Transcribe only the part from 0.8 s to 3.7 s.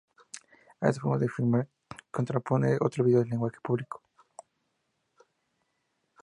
A esta forma de filmar, contrapone otro vídeo, "Lenguaje